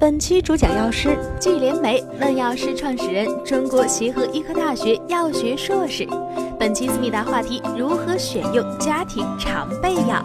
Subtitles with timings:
[0.00, 6.04] 本期主讲药师季连梅，问药师创始人，中国协和医科大学药学硕士。
[6.58, 10.20] 本期思密达话题：如何选用家庭常备药？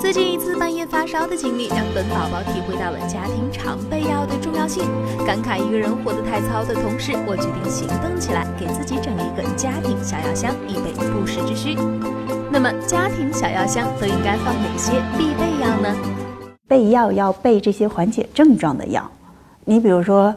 [0.00, 4.82] 最近一次半夜发烧的经历，让本宝宝体会到了家庭常备药的重要性。
[5.24, 11.76] 感慨一个人活得太糙的同时，我决定行动起来，给自己整一个家庭小药箱，以备不时之需。
[12.50, 16.25] 那么，家庭小药箱都应该放哪些必备药呢？
[16.68, 19.08] 备药要备这些缓解症状的药，
[19.64, 20.34] 你比如说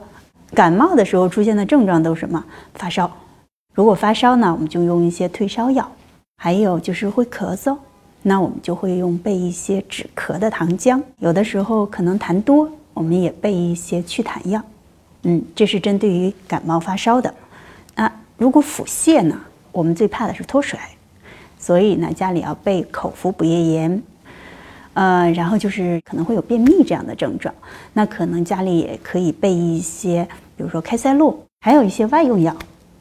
[0.53, 2.43] 感冒的时候出现的症状都是什么？
[2.75, 3.09] 发烧。
[3.73, 5.83] 如果发烧呢，我们就用一些退烧药；
[6.37, 7.75] 还有就是会咳嗽，
[8.21, 11.01] 那我们就会用备一些止咳的糖浆。
[11.17, 14.61] 有的时候可能痰多，我们也备一些祛痰药。
[15.23, 17.33] 嗯，这是针对于感冒发烧的。
[17.95, 19.35] 那如果腹泻呢，
[19.71, 20.79] 我们最怕的是脱水，
[21.57, 24.03] 所以呢，家里要备口服补液盐。
[24.93, 27.53] 呃，然后就是可能会有便秘这样的症状，
[27.93, 32.55] 那可能家里也可以备一些，比如说开塞露，还有一些外用药。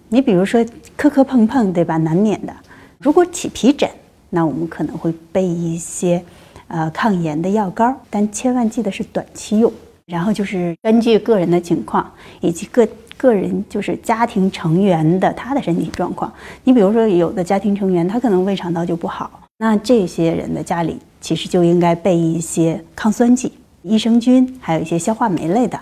[0.08, 0.64] 你比如说
[0.96, 1.96] 磕磕碰碰，对吧？
[1.98, 2.54] 难免的。
[2.98, 3.88] 如果起皮疹，
[4.30, 6.22] 那我们可能会备一些
[6.68, 9.72] 呃抗炎的药膏，但千万记得是短期用。
[10.06, 16.32] 然后就是根据个人的情况以及个个人就是家庭成员的他的身体状况，
[16.64, 20.98] 你比如说有的家庭成员他可能胃肠道就不好，那这些人的家里。
[21.20, 25.78] 其实就应该备一些抗酸剂、益生菌，还有一些消化酶类的。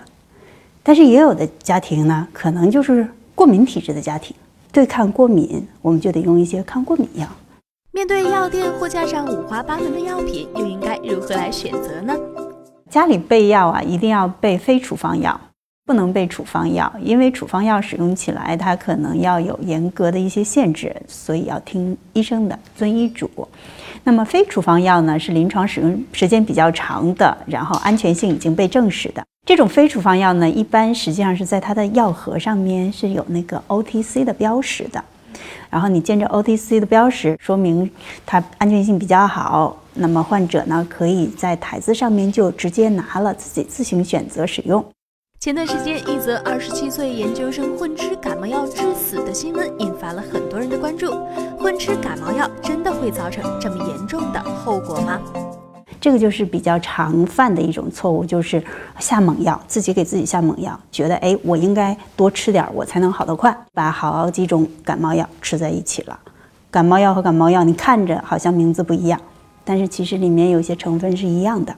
[0.82, 4.34] 但是也有的家庭呢，可能就是过敏体质的家庭，
[4.72, 7.28] 对抗过敏，我们就得用一些抗过敏药。
[7.92, 12.16] 面对药店货架上五花八门的药品，又应该如何来选择呢？
[12.88, 15.38] 家里备药啊，一定要备非处方药。
[15.86, 23.30] 不能备处方药，因为处方药使用起来它可能要有严格的一些限制，所以要听医生的，遵医嘱。
[24.02, 35.04] 那么非处方药呢，是临床使用时间比较长的，然后安全性已经被证实的这种非处方药呢，一般实际上是在它的药盒上面是有那个 OTC 的标识的，
[35.70, 37.88] 然后你见着 OTC 的标识，说明
[38.26, 44.84] 它安全性比较好，那么患者呢可以在台子上面就直接拿了，自己自行选择使用。
[45.38, 51.14] 前段时间，一则二十七岁研究生混吃感冒药致死的新闻引发了很多人的关注。
[51.58, 55.20] 混吃感冒药真的会造成这么严重的后果吗？
[56.00, 58.62] 这个就是比较常犯的一种错误，就是
[58.98, 66.18] 下猛药，自己给自己下猛药，觉得哎，我应该多吃点，我才能好得快，把好几种感冒药吃在一起了。
[66.70, 69.20] 感冒药和感冒药，你看着好像名字不一样，
[69.64, 71.76] 但是其实里面有些成分是一样的。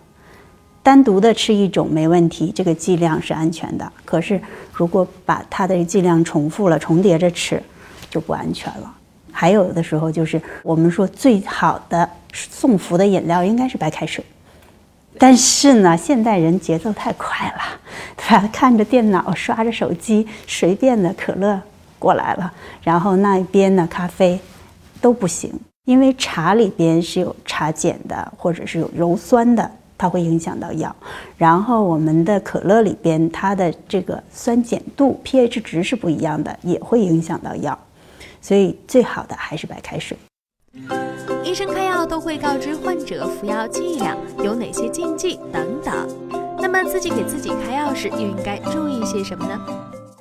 [0.82, 3.92] 单独的吃一种没问题，这个剂量是安全的。
[4.04, 4.40] 可是
[4.72, 7.62] 如果把它的剂量重复了、重叠着吃，
[8.08, 8.94] 就不安全了。
[9.30, 14.24] 还有的时候就是我们说最好的送服的饮料应该是白开水，
[15.18, 17.62] 但是呢，现代人节奏太快了，
[18.16, 18.48] 对吧？
[18.52, 21.60] 看着电脑、刷着手机，随便的可乐
[21.98, 22.52] 过来了，
[22.82, 24.40] 然后那一边呢咖啡
[25.00, 25.52] 都不行，
[25.84, 29.70] 因为茶里边是有茶碱的，或者是有鞣酸的。
[29.98, 30.94] 它会影响到药，
[31.36, 37.76] 然后我们的可乐里边它的这个酸碱度 pH 值是不一样的，也会影响到药，
[38.40, 40.16] 所以最好的还是白开水。
[41.42, 45.92] 医生开药都会告知患者服药剂量有哪些禁忌等等，
[46.60, 49.58] 那么自己给自己开药时又应该注意些什么呢？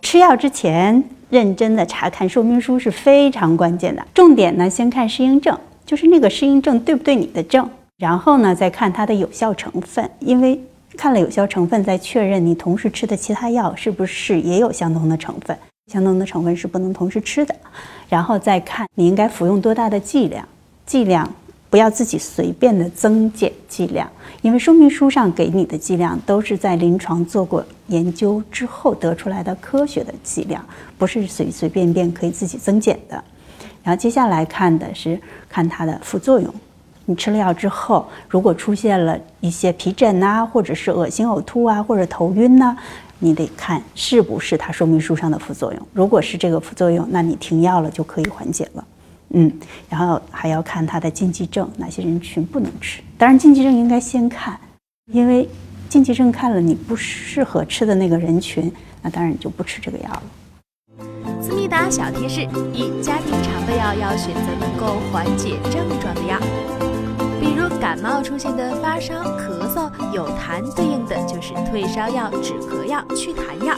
[0.01, 7.69] 吃药之前认真的查看说明书是非常关键的，重点呢先看适应症，就是那个适应症对不对你的症。
[7.97, 10.59] 然后呢，再看它的有效成分，因为
[10.96, 15.58] 看了有效成分，再确认你同时吃的其他药是不是也有相同的成分。
[15.91, 17.56] 相同的成分是不能同时吃的。
[18.07, 20.47] 然后再看你应该服用多大的剂量，
[20.86, 21.28] 剂量
[21.72, 24.07] 不要自己随便的增减剂量，
[24.44, 30.63] 因为说明书上给你的剂量都是在临床做过研究之后得出来的科学的剂量，
[31.00, 33.24] 不是随随便便可以自己增减的。
[33.83, 35.19] 然后接下来看的是
[35.50, 36.54] 看它的副作用。
[37.09, 42.75] 你吃了药之后，如果出现了一些皮疹呐，或者是恶心、呕吐啊，或者头晕呐，
[43.19, 45.88] 你得看是不是它说明书上的副作用。
[45.94, 48.86] 如果是这个副作用，那你停药了就可以缓解了。
[49.30, 49.50] 嗯，
[49.89, 53.01] 然后还要看它的禁忌症，哪些人群不能吃。
[53.18, 54.59] 当然，禁忌症应该先看，
[55.13, 55.48] 因为
[55.88, 58.69] 禁忌症看了你不适合吃的那个人群，
[59.01, 60.24] 那当然你就不吃这个药了。
[61.42, 62.42] 思密达小贴士：
[62.74, 66.38] 一、家庭常备药要选择能够缓解症状的药。
[67.79, 73.75] 感冒出现的发烧、咳嗽、有痰，对应的就是退烧药、止咳药、祛痰药。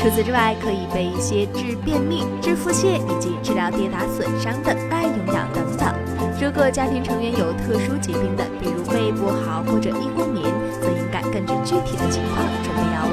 [0.00, 5.92] 除此之外，可以备一些治便秘、治腹泻以及治疗跌打损伤的外用药等等。
[6.40, 10.44] 如果家庭成员有特殊疾病的，比如胃不好或者易过敏，
[10.80, 13.12] 则应该根据具体的情况准备药物。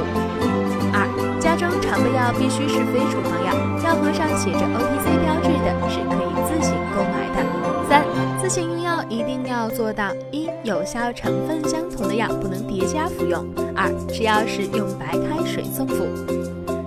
[0.93, 1.03] 二、
[1.41, 3.51] 家中常备药必须是非处方药，
[3.83, 7.46] 药盒上写着 OTC 标志的，是可以自行购买的。
[8.47, 13.43] 自行用药一定要做到：一、有效成分相同的药不能叠加服用；
[13.75, 16.07] 二、吃药时用白开水送服。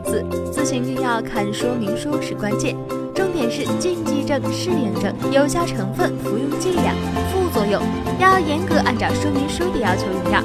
[0.07, 2.75] 四、自行用药看说明书是关键。
[3.15, 6.97] 重点是禁忌症、适应症、有效成分、服用剂量、
[7.31, 7.83] 副作用，
[8.19, 10.43] 要严格按照说明书的要求用药。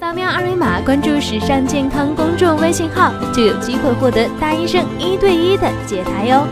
[0.00, 6.46] 扫描二维码关注“时尚健康”公众微信号，就有机会获得大医生一对一的解答哟。